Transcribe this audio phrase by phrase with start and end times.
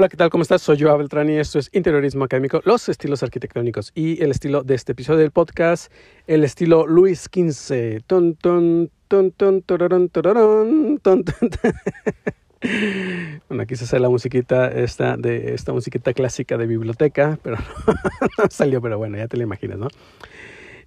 [0.00, 0.30] Hola, ¿qué tal?
[0.30, 0.62] ¿Cómo estás?
[0.62, 4.74] Soy Joao Beltrán y esto es Interiorismo Académico, los estilos arquitectónicos y el estilo de
[4.74, 5.92] este episodio del podcast,
[6.26, 8.00] el estilo Luis XV.
[8.06, 11.24] Ton, ton, ton, ton, ton, ton, ton,
[13.50, 17.58] Bueno, quise hacer la musiquita esta, de esta musiquita clásica de biblioteca, pero
[18.38, 19.88] no, salió, pero bueno, ya te la imaginas, ¿no?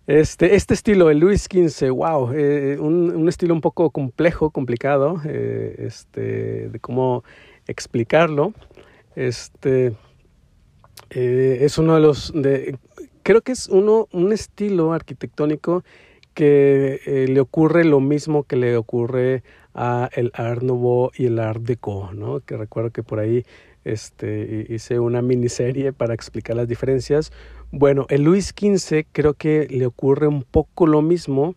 [0.08, 5.22] Este, este estilo, el Luis XV, wow, eh, un, un, estilo un poco complejo, complicado,
[5.24, 7.24] eh, este, de cómo
[7.68, 8.54] explicarlo.
[9.16, 9.94] Este
[11.10, 12.78] eh, es uno de los de
[13.24, 15.84] creo que es uno un estilo arquitectónico
[16.34, 19.44] que eh, le ocurre lo mismo que le ocurre
[19.76, 22.40] a el Art Nouveau y el Art Deco, ¿no?
[22.40, 23.46] Que recuerdo que por ahí
[23.84, 27.32] este, hice una miniserie para explicar las diferencias.
[27.72, 31.56] Bueno, el Luis XV creo que le ocurre un poco lo mismo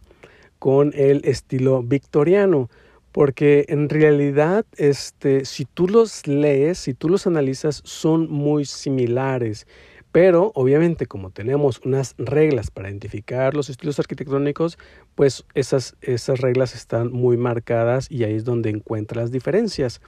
[0.59, 2.69] con el estilo victoriano
[3.17, 9.67] porque en realidad este, si tú los lees, si tú los analizas, son muy similares.
[10.13, 14.77] Pero obviamente como tenemos unas reglas para identificar los estilos arquitectónicos,
[15.15, 20.03] pues esas, esas reglas están muy marcadas y ahí es donde encuentras las diferencias,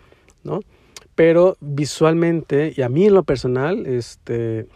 [0.45, 0.61] ¿no?
[1.15, 4.67] Pero visualmente, y a mí en lo personal, este,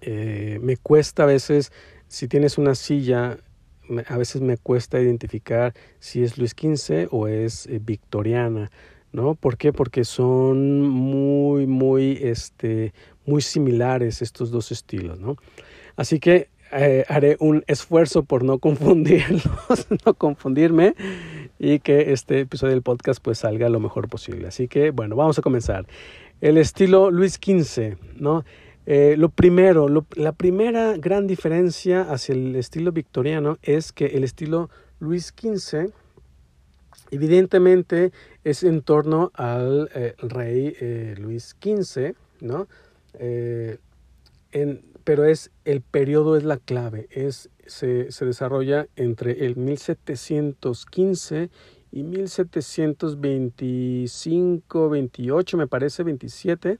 [0.00, 1.72] eh, me cuesta a veces,
[2.06, 3.36] si tienes una silla
[4.06, 8.70] a veces me cuesta identificar si es Luis XV o es eh, victoriana,
[9.12, 9.34] ¿no?
[9.34, 9.72] ¿Por qué?
[9.72, 12.92] Porque son muy, muy, este,
[13.26, 15.36] muy similares estos dos estilos, ¿no?
[15.96, 19.42] Así que eh, haré un esfuerzo por no confundirlos,
[20.06, 20.94] no confundirme
[21.58, 24.48] y que este episodio del podcast pues salga lo mejor posible.
[24.48, 25.86] Así que, bueno, vamos a comenzar.
[26.40, 28.44] El estilo Luis XV, ¿no?
[28.90, 29.86] Eh, lo primero,
[30.16, 35.92] la primera gran diferencia hacia el estilo victoriano es que el estilo Luis XV
[37.10, 38.12] evidentemente
[38.44, 42.66] es en torno al eh, rey eh, Luis XV, ¿no?
[45.04, 51.50] pero es el periodo es la clave, es, se, se desarrolla entre el 1715
[51.92, 56.78] y 1725, 28, me parece, 27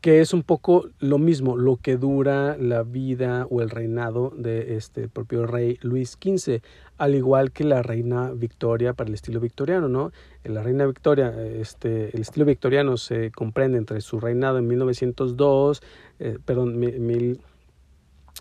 [0.00, 4.76] que es un poco lo mismo, lo que dura la vida o el reinado de
[4.76, 6.62] este propio rey Luis XV,
[6.96, 10.10] al igual que la reina Victoria para el estilo victoriano, ¿no?
[10.44, 15.82] La reina Victoria, este, el estilo victoriano se comprende entre su reinado en 1902,
[16.18, 17.40] eh, perdón, mil,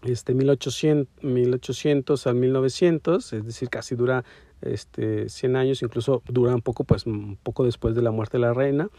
[0.03, 4.23] este, 1800, 1800 al 1900, es decir, casi dura
[4.61, 8.41] este, 100 años, incluso dura un poco, pues, un poco después de la muerte de
[8.41, 8.89] la reina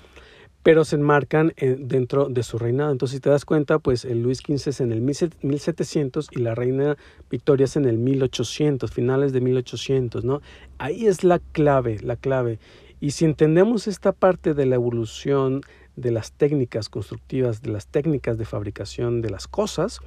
[0.63, 2.93] pero se enmarcan dentro de su reinado.
[2.93, 6.55] Entonces, si te das cuenta, pues el Luis XV es en el 1700 y la
[6.55, 6.97] reina
[7.31, 10.43] Victoria es en el 1800, finales de 1800, ¿no?
[10.79, 12.59] Ahí es la clave, la clave.
[13.01, 15.63] Y si entendemos esta parte de la evolución
[15.97, 20.01] de las técnicas constructivas, de las técnicas de fabricación de las cosas,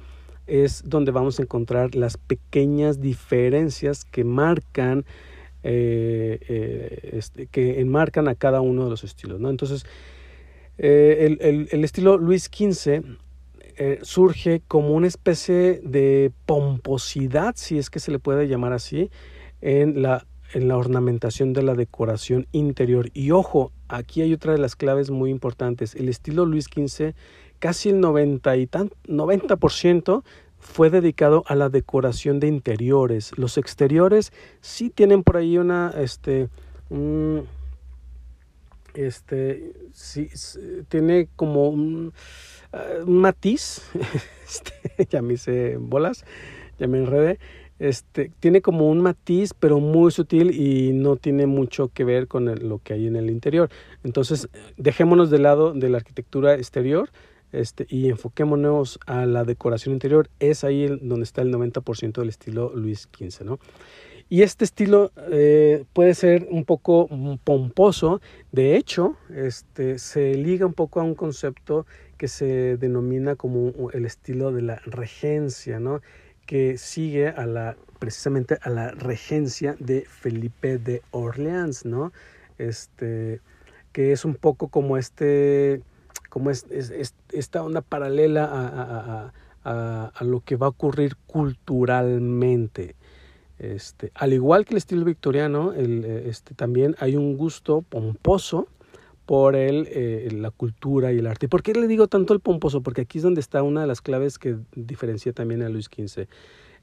[0.46, 5.04] es donde vamos a encontrar las pequeñas diferencias que marcan
[5.66, 9.40] eh, eh, este, que enmarcan a cada uno de los estilos.
[9.40, 9.86] Entonces,
[10.78, 13.02] eh, el, estilo Luis XV
[13.76, 19.10] eh, surge como una especie de pomposidad, si es que se le puede llamar así,
[19.60, 23.10] en la, en la ornamentación de la decoración interior.
[23.14, 25.94] Y ojo, aquí hay otra de las claves muy importantes.
[25.94, 27.14] El estilo Luis XV,
[27.58, 29.56] casi el 90%, y tan, 90
[30.58, 33.36] fue dedicado a la decoración de interiores.
[33.36, 34.32] Los exteriores
[34.62, 36.48] sí tienen por ahí una, este,
[38.94, 40.28] este, sí,
[40.88, 42.12] tiene como un,
[42.72, 43.82] ah, matiz,
[45.10, 46.24] ya me hice bolas,
[46.78, 47.38] ya me enredé,
[47.78, 52.46] este, tiene como un matiz, pero muy sutil y no tiene mucho que ver con
[52.68, 53.68] lo que hay en el interior.
[54.04, 57.10] Entonces, dejémonos de lado de la arquitectura exterior
[57.52, 60.28] este, y enfoquémonos a la decoración interior.
[60.38, 63.58] Es ahí donde está el 90% del estilo Luis XV, ¿no?
[64.28, 67.08] Y este estilo eh, puede ser un poco
[67.44, 68.20] pomposo.
[68.52, 74.06] De hecho, este, se liga un poco a un concepto que se denomina como el
[74.06, 76.00] estilo de la regencia, ¿no?
[76.46, 82.12] que sigue a la, precisamente a la regencia de Felipe de Orleans, ¿no?
[82.58, 83.40] Este,
[83.92, 85.82] que es un poco como este,
[86.28, 86.66] como es,
[87.32, 89.32] esta onda paralela a,
[89.64, 92.96] a, a, lo que va a ocurrir culturalmente.
[93.72, 98.68] Este, al igual que el estilo victoriano, eh, este, también hay un gusto pomposo
[99.24, 101.46] por eh, la cultura y el arte.
[101.46, 102.82] ¿Y por qué le digo tanto el pomposo?
[102.82, 106.26] Porque aquí es donde está una de las claves que diferencia también a Luis XV.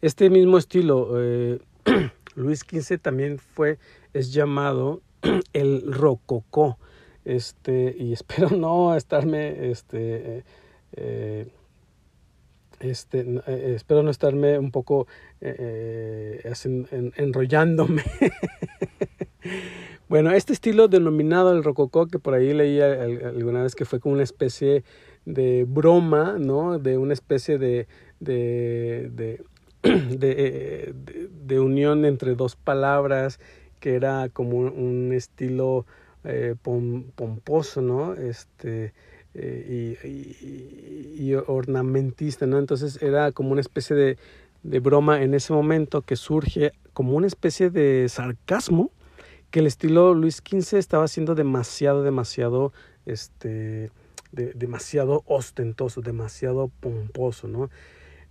[0.02, 1.60] Este mismo estilo, eh,
[2.36, 3.78] Luis XV también fue,
[4.14, 5.02] es llamado
[5.54, 6.80] el rococó.
[7.26, 10.44] este, y espero no estarme, este,
[12.82, 15.08] este, eh, espero no estarme un poco
[15.40, 16.42] eh,
[17.16, 18.04] enrollándome.
[20.10, 24.16] bueno, este estilo denominado el rococó, que por ahí leía alguna vez que fue como
[24.16, 24.84] una especie
[25.26, 26.80] de broma, ¿no?
[26.80, 27.88] De una especie de,
[28.20, 29.42] de,
[29.84, 33.40] de unión entre dos palabras,
[33.80, 35.86] que era como un estilo
[36.24, 38.14] eh, pomposo, ¿no?
[38.14, 38.94] Este,
[39.34, 39.98] eh,
[41.18, 42.60] y, ornamentista, ¿no?
[42.60, 44.18] Entonces era como una especie de,
[44.64, 48.92] de, broma en ese momento que surge como una especie de sarcasmo
[49.52, 52.74] que el estilo Luis XV estaba haciendo demasiado, demasiado,
[53.06, 53.92] este,
[54.32, 57.70] demasiado ostentoso, demasiado pomposo, ¿no?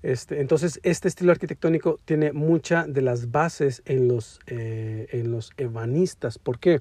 [0.03, 5.53] Este, entonces, este estilo arquitectónico tiene muchas de las bases en los, eh, en los
[5.59, 6.39] ebanistas.
[6.39, 6.81] ¿Por qué?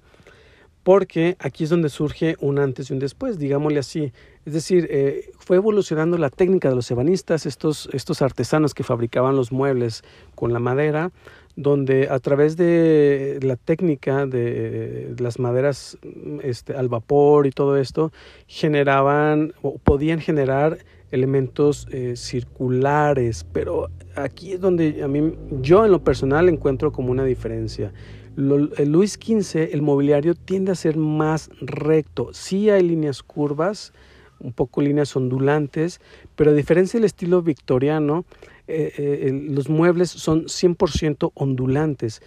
[0.90, 4.12] Porque aquí es donde surge un antes y un después, digámosle así.
[4.48, 9.36] Es decir, eh, fue evolucionando la técnica de los ebanistas, estos, estos artesanos que fabricaban
[9.36, 10.04] los muebles
[10.34, 11.12] con la madera,
[11.56, 16.00] donde a través de la técnica de las maderas
[16.42, 18.12] este, al vapor y todo esto,
[18.48, 20.80] generaban o podían generar
[21.12, 27.12] elementos eh, circulares, pero aquí es donde a mí, yo en lo personal encuentro como
[27.12, 27.94] una diferencia
[28.40, 32.30] Luis XV, el mobiliario tiende a ser más recto.
[32.34, 33.94] Sí hay líneas curvas,
[34.40, 36.00] un poco líneas ondulantes,
[36.36, 38.26] pero a diferencia del estilo victoriano,
[38.68, 42.22] eh, eh, los muebles son 100% ondulantes.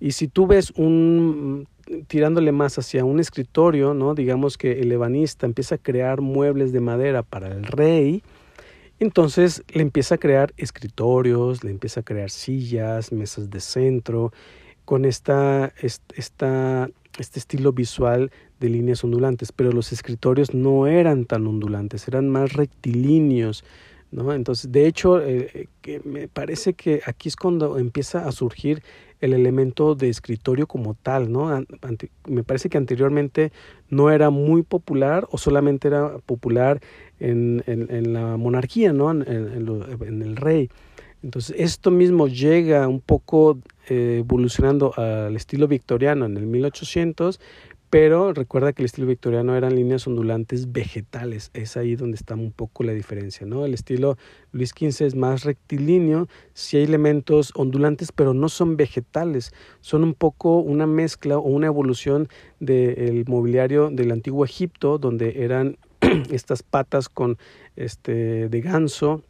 [0.00, 1.68] Y si tú ves un
[2.08, 4.14] tirándole más hacia un escritorio, ¿no?
[4.14, 8.22] Digamos que el ebanista empieza a crear muebles de madera para el rey,
[8.98, 14.32] entonces le empieza a crear escritorios, le empieza a crear sillas, mesas de centro,
[14.84, 21.46] con esta, esta, este estilo visual de líneas ondulantes, pero los escritorios no eran tan
[21.46, 23.64] ondulantes, eran más rectilíneos.
[24.10, 24.32] ¿no?
[24.32, 28.82] Entonces, de hecho, eh, eh, que me parece que aquí es cuando empieza a surgir
[29.20, 31.64] el elemento de escritorio como tal, ¿no?
[32.28, 33.52] me parece que anteriormente
[33.88, 36.80] no era muy popular o solamente era popular
[37.20, 39.10] en, en, la monarquía, ¿no?
[39.10, 40.68] En, en, el rey.
[41.24, 47.40] Entonces, esto mismo llega un poco eh, evolucionando al estilo victoriano en el 1800,
[47.88, 51.50] pero recuerda que el estilo victoriano eran líneas ondulantes vegetales.
[51.54, 53.64] Es ahí donde está un poco la diferencia, ¿no?
[53.64, 54.18] El estilo
[54.52, 59.54] Luis XV es más rectilíneo, sí hay elementos ondulantes, pero no son vegetales.
[59.80, 62.28] Son un poco una mezcla o una evolución
[62.60, 65.78] del mobiliario del antiguo Egipto, donde eran
[66.30, 67.38] estas patas con
[67.76, 69.22] este de ganso,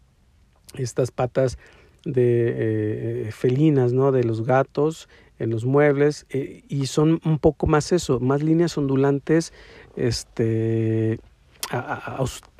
[0.76, 1.56] estas patas
[2.04, 4.12] de eh, felinas, ¿no?
[4.12, 5.08] De los gatos
[5.38, 9.52] en los muebles eh, y son un poco más eso, más líneas ondulantes,
[9.96, 11.18] este,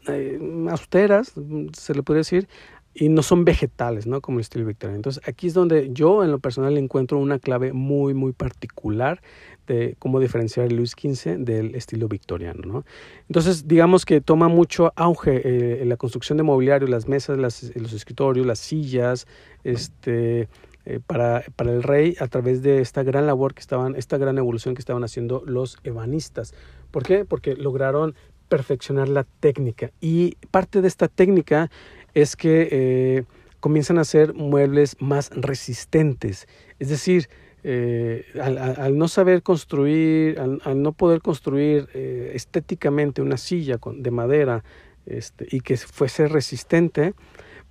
[0.08, 0.38] eh,
[0.70, 1.34] austeras,
[1.72, 2.48] se le puede decir,
[2.94, 4.20] y no son vegetales, ¿no?
[4.20, 4.96] Como el estilo victoriano.
[4.96, 9.20] Entonces, aquí es donde yo en lo personal encuentro una clave muy, muy particular
[9.66, 12.84] de cómo diferenciar el Luis XV del estilo victoriano, ¿no?
[13.28, 17.92] Entonces, digamos que toma mucho auge eh, la construcción de mobiliario, las mesas, las, los
[17.92, 19.26] escritorios, las sillas,
[19.64, 20.48] este,
[20.86, 24.38] eh, para, para el rey a través de esta gran labor que estaban, esta gran
[24.38, 26.54] evolución que estaban haciendo los ebanistas.
[26.90, 27.24] ¿Por qué?
[27.24, 28.14] Porque lograron
[28.48, 31.70] perfeccionar la técnica y parte de esta técnica
[32.14, 33.24] es que eh,
[33.60, 36.46] comienzan a hacer muebles más resistentes.
[36.78, 37.28] Es decir,
[37.64, 44.62] eh, al, no saber construir, al, no poder construir eh, estéticamente una silla de madera
[45.06, 47.14] este, y que fuese resistente,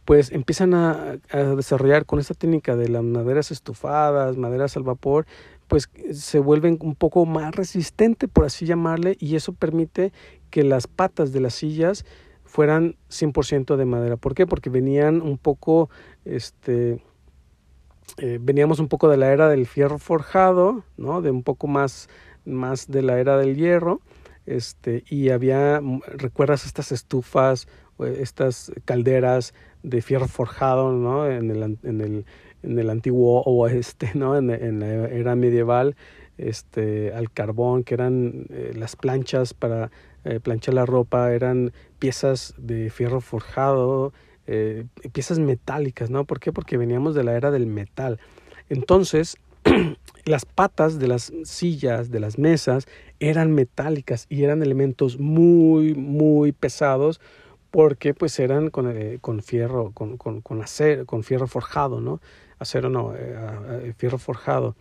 [0.03, 5.25] pues empiezan a, a, desarrollar con esta técnica de las maderas estufadas, maderas al vapor,
[5.67, 10.11] pues se vuelven un poco más resistente, por así llamarle, y eso permite
[10.49, 12.03] que las patas de las sillas
[12.53, 14.15] fueran 100% de madera.
[14.15, 14.45] ¿Por qué?
[14.45, 15.89] Porque venían un poco,
[16.23, 17.03] este,
[18.19, 21.23] eh, veníamos un poco de la era del fierro forjado, ¿no?
[21.23, 22.09] De un poco más,
[22.45, 24.01] más de la era del hierro,
[24.45, 27.67] este, y había, ¿recuerdas estas estufas,
[27.97, 31.25] estas calderas de fierro forjado, ¿no?
[31.25, 32.25] En el, en el,
[32.61, 34.37] en el antiguo oeste, ¿no?
[34.37, 35.95] En, en la era medieval,
[36.37, 39.89] este, al carbón, que eran eh, las planchas para
[40.25, 44.13] eh, planchar la ropa, eran piezas de fierro forjado,
[44.47, 46.25] eh, piezas metálicas, ¿no?
[46.25, 46.51] ¿Por qué?
[46.51, 48.19] Porque veníamos de la era del metal.
[48.69, 49.37] Entonces,
[50.25, 52.87] las patas de las sillas, de las mesas,
[53.19, 57.19] eran metálicas y eran elementos muy, muy pesados
[57.71, 62.21] porque pues eran con, eh, con fierro, con, con, con, acero, con fierro forjado, ¿no?
[62.59, 63.13] Acero no,
[63.97, 64.75] fierro forjado.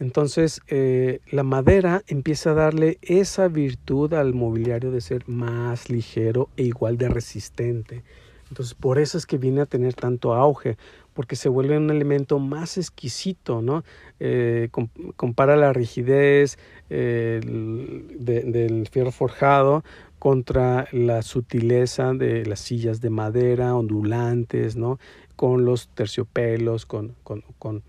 [0.00, 6.48] Entonces, eh, la madera empieza a darle esa virtud al mobiliario de ser más ligero
[6.56, 8.02] e igual de resistente.
[8.48, 10.78] Entonces, por eso es que viene a tener tanto auge,
[11.12, 13.84] porque se vuelve un elemento más exquisito, ¿no?
[14.20, 14.70] Eh,
[15.16, 19.84] compara la rigidez eh, del fierro forjado
[20.18, 24.98] contra la sutileza de las sillas de madera ondulantes, ¿no?
[25.36, 27.82] Con los terciopelos, con, con, con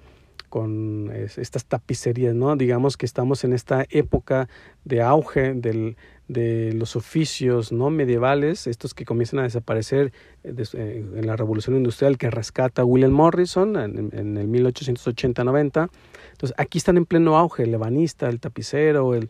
[0.52, 2.58] con estas tapicerías, ¿no?
[2.58, 4.50] Digamos que estamos en esta época
[4.84, 5.96] de auge del,
[6.32, 10.14] de los oficios no medievales, estos que comienzan a desaparecer
[10.46, 15.90] eh, eh, en la revolución industrial que rescata William Morrison en, el 1880-90.
[16.32, 19.30] Entonces aquí están en pleno auge el ebanista, el tapicero, el,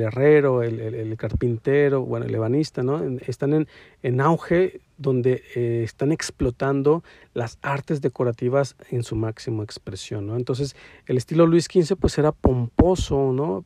[0.00, 3.02] herrero, el, carpintero, bueno, el ebanista, ¿no?
[3.26, 3.68] Están en,
[4.02, 10.36] en auge donde eh, están explotando las artes decorativas en su máxima expresión, ¿no?
[10.36, 10.74] Entonces
[11.06, 13.64] el estilo Luis XV pues era pomposo, ¿no?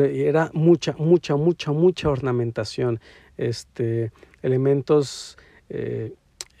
[0.00, 3.00] Era mucha, mucha, mucha, mucha ornamentación,
[3.36, 5.36] este, elementos,
[5.68, 6.14] eh,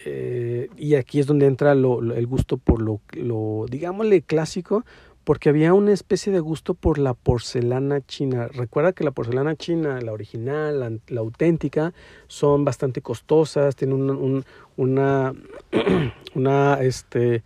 [0.04, 4.84] eh, y aquí es donde entra el gusto por lo, lo, digámosle, clásico,
[5.24, 8.48] porque había una especie de gusto por la porcelana china.
[8.48, 11.94] Recuerda que la porcelana china, la original, la, auténtica,
[12.26, 14.44] son bastante costosas, tienen un,
[14.76, 15.32] una,
[16.34, 17.42] una, este,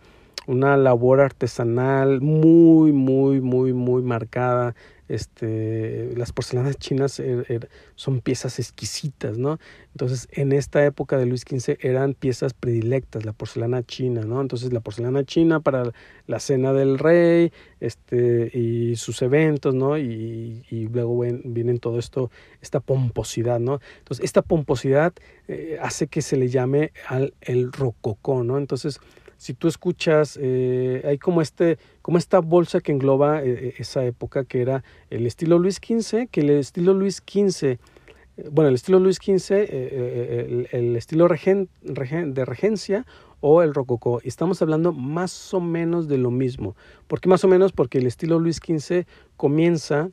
[0.47, 4.75] una labor artesanal muy, muy, muy, muy marcada
[5.07, 9.59] este, las porcelanas chinas er, er, son piezas exquisitas, ¿no?
[9.93, 14.41] Entonces, en esta época de Luis XV eran piezas predilectas, la porcelana china, ¿no?
[14.41, 15.91] Entonces, la porcelana china para
[16.27, 19.97] la cena del rey, este, y sus eventos, ¿no?
[19.97, 22.29] Y, y luego vienen todo esto,
[22.61, 23.79] esta pomposidad, ¿no?
[23.99, 25.13] Entonces, esta pomposidad
[25.47, 28.57] eh, hace que se le llame al el rococó, ¿no?
[28.57, 28.99] Entonces,
[29.37, 34.03] si tú escuchas, eh, hay como, este, como esta bolsa que engloba eh, eh, esa
[34.05, 37.77] época que era el estilo Luis XV, que el estilo Luis XV,
[38.51, 39.51] bueno, el estilo Luis XV,
[40.71, 43.05] el, estilo de regencia
[43.39, 44.21] o el rococó.
[44.23, 46.75] Estamos hablando más o menos de lo mismo.
[47.07, 47.71] ¿Por qué más o menos?
[47.71, 49.05] Porque el estilo Luis XV
[49.37, 50.09] comienza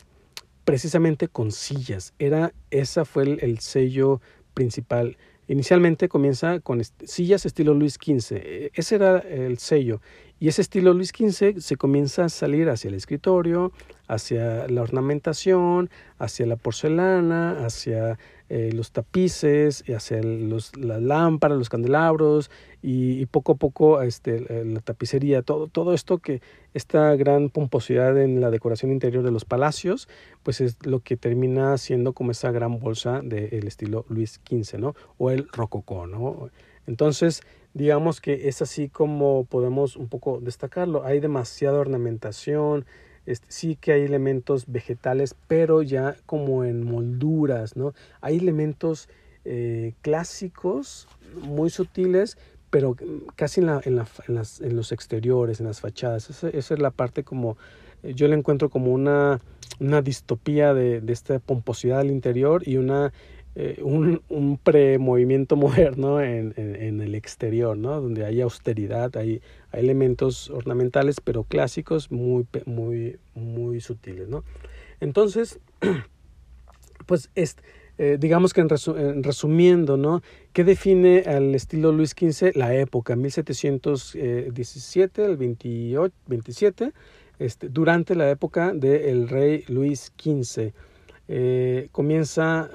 [0.65, 2.15] precisamente con sillas.
[2.19, 4.21] Era, esa fue el sello
[4.55, 5.19] principal.
[5.47, 10.01] Inicialmente comienza con sillas estilo Luis XV, e, ese era el sello,
[10.45, 13.73] y ese estilo Luis XV se comienza a salir hacia el escritorio,
[14.09, 18.19] hacia la ornamentación, hacia la porcelana, hacia
[18.51, 22.51] eh, los tapices, hacia los, las lámparas, los candelabros
[22.83, 26.43] y, poco a poco este, eh, la tapicería, todo, todo esto que
[26.75, 30.11] esta gran pomposidad en la decoración interior de los palacios,
[30.43, 34.95] pues es lo que termina siendo como esa gran bolsa del estilo Luis XV, ¿no?
[35.17, 36.51] O el rococó, ¿no?
[36.87, 37.41] Entonces,
[37.75, 41.05] digamos que es así como podemos un poco destacarlo.
[41.05, 42.87] Hay demasiada ornamentación,
[43.27, 47.93] este, sí que hay elementos vegetales, pero ya como en molduras, ¿no?
[48.21, 49.09] Hay elementos
[49.45, 51.09] eh, clásicos
[51.43, 52.39] muy sutiles,
[52.71, 52.97] pero
[53.35, 56.31] casi en, la, en, la, en, las, en los exteriores, en las fachadas.
[56.31, 57.57] Esa, esa, es la parte como,
[58.03, 59.41] eh, yo la encuentro como una,
[59.81, 63.13] una distopía de, de esta pomposidad al interior y una
[63.57, 68.01] eh, un, un pre-movimiento moderno en, el exterior, ¿no?
[68.01, 74.29] donde hay austeridad, hay, hay, elementos ornamentales, pero clásicos muy, muy, muy sutiles.
[74.29, 74.45] ¿no?
[75.01, 75.61] Entonces,
[77.07, 77.57] pues es,
[77.97, 78.69] eh, digamos que en,
[79.23, 80.21] resumiendo, ¿no?
[80.53, 82.57] ¿Qué define al estilo Luis XV?
[82.57, 86.93] La época, 1717 al 28, 27,
[87.39, 90.73] este, durante la época del rey Luis XV.
[91.27, 92.69] Eh, comienza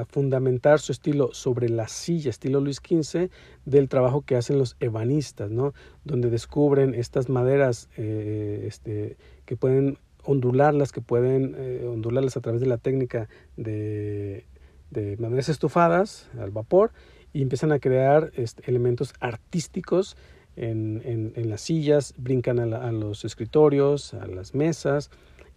[0.00, 3.30] a, fundamentar su estilo sobre la silla, estilo Luis XV,
[3.64, 5.72] del trabajo que hacen los ebanistas, ¿no?
[6.04, 12.60] donde descubren estas maderas eh, este, que pueden ondularlas, que pueden eh, ondularlas a través
[12.60, 14.44] de la técnica de,
[14.90, 16.90] de maderas estufadas al vapor
[17.32, 20.16] y empiezan a crear este, elementos artísticos
[20.56, 25.10] en, en, las sillas, brincan a los escritorios, a las mesas,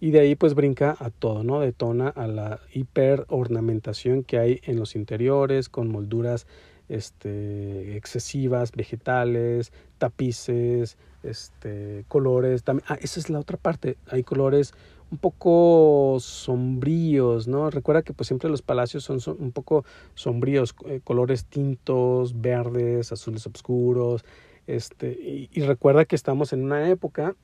[0.04, 1.62] y de ahí pues brinca a todo, ¿no?
[1.62, 6.46] Detona a la hiper ornamentación que hay en los interiores con molduras
[6.90, 12.66] este, excesivas, vegetales, tapices, este, colores.
[12.66, 13.96] También, ah, esa es la otra parte.
[14.08, 14.74] Hay colores
[15.10, 17.70] un poco sombríos, ¿no?
[17.70, 23.48] Recuerda que pues siempre los palacios son, un poco sombríos, eh, colores tintos, verdes, azules
[23.48, 24.26] oscuros,
[24.68, 27.38] este, y recuerda que estamos en una época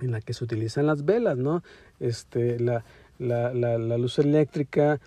[0.00, 1.62] en la que se utilizan las velas, ¿no?
[1.98, 2.84] Este, la,
[3.18, 5.00] la, la, luz eléctrica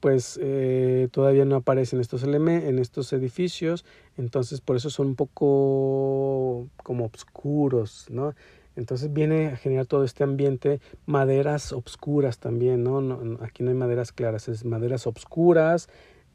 [0.00, 3.84] pues eh, todavía no aparece en estos, en estos edificios,
[4.16, 8.34] entonces por eso son un poco como oscuros, ¿no?
[8.76, 13.02] Entonces viene a generar todo este ambiente, maderas obscuras también, ¿no?
[13.02, 15.88] no aquí no hay maderas claras, es maderas obscuras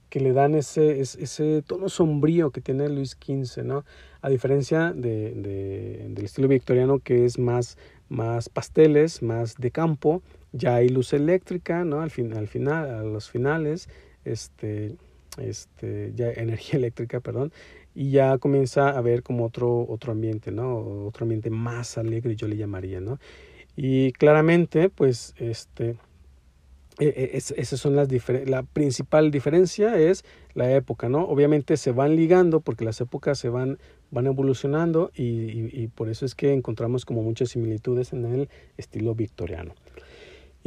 [0.10, 3.84] que le dan ese, ese, tono sombrío que tiene Luis XV, ¿no?
[4.22, 5.34] A diferencia de,
[6.10, 7.78] del estilo victoriano que es más,
[8.10, 10.22] más pasteles, más de campo,
[10.52, 12.02] ya hay luz eléctrica, ¿no?
[12.02, 13.90] Al, fin, al final, a los finales,
[14.24, 14.96] este,
[15.38, 17.52] este, ya energía eléctrica, perdón,
[17.94, 21.06] y ya comienza a ver como otro, otro ambiente, ¿no?
[21.06, 23.20] Otro ambiente más alegre, yo le llamaría, ¿no?
[23.76, 25.98] Y claramente, pues, este,
[27.00, 28.08] e, e, esas son las
[28.46, 30.24] la principal diferencia es
[30.54, 31.26] la época, ¿no?
[31.26, 33.78] Obviamente se van ligando porque las épocas se van,
[34.12, 39.16] van evolucionando y, y por eso es que encontramos como muchas similitudes en el estilo
[39.16, 39.74] victoriano.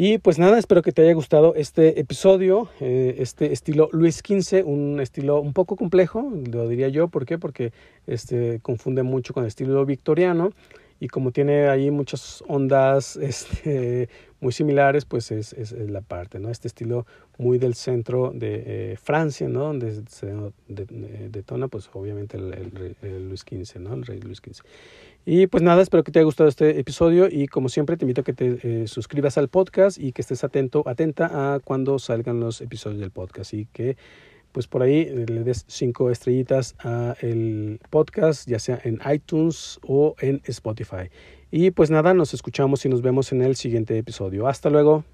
[0.01, 4.65] Y pues nada, espero que te haya gustado este episodio, eh, este estilo Luis XV,
[4.65, 7.37] un estilo un poco complejo, lo diría yo, ¿por qué?
[7.37, 7.73] Porque
[8.07, 10.53] este, confunde mucho con el estilo victoriano
[11.01, 14.09] y como tiene ahí muchas ondas este,
[14.41, 16.51] muy similares, pues es, es, la parte, ¿no?
[16.51, 17.07] Este estilo
[17.39, 19.65] muy del centro de eh, Francia, ¿no?
[19.65, 20.33] Donde se
[20.69, 23.95] detona, pues obviamente el, el, Luis XV, ¿no?
[23.95, 24.65] El rey Luis XV.
[25.27, 28.21] Y pues nada, espero que te haya gustado este episodio y como siempre te invito
[28.21, 32.41] a que te eh, suscribas al podcast y que estés atento, atenta a cuando salgan
[32.41, 33.97] los episodios del podcast y que
[34.53, 39.79] pues por ahí eh, le des cinco estrellitas a el podcast, ya sea en iTunes
[39.83, 41.11] o en Spotify.
[41.51, 44.49] Y pues nada, nos escuchamos y nos vemos en el siguiente episodio.
[44.49, 45.05] Hasta luego.